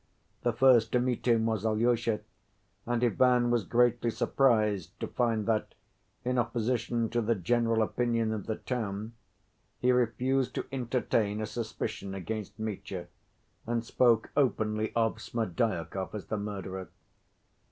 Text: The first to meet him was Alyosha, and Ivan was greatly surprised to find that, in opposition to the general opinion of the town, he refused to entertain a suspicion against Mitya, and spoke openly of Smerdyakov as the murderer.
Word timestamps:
The 0.41 0.51
first 0.51 0.91
to 0.93 0.99
meet 0.99 1.27
him 1.27 1.45
was 1.45 1.63
Alyosha, 1.63 2.21
and 2.87 3.03
Ivan 3.03 3.51
was 3.51 3.63
greatly 3.63 4.09
surprised 4.09 4.99
to 4.99 5.05
find 5.05 5.45
that, 5.45 5.75
in 6.25 6.39
opposition 6.39 7.07
to 7.11 7.21
the 7.21 7.35
general 7.35 7.83
opinion 7.83 8.33
of 8.33 8.47
the 8.47 8.55
town, 8.55 9.13
he 9.77 9.91
refused 9.91 10.55
to 10.55 10.65
entertain 10.71 11.39
a 11.39 11.45
suspicion 11.45 12.15
against 12.15 12.57
Mitya, 12.57 13.09
and 13.67 13.85
spoke 13.85 14.31
openly 14.35 14.91
of 14.95 15.21
Smerdyakov 15.21 16.15
as 16.15 16.25
the 16.25 16.37
murderer. 16.37 16.89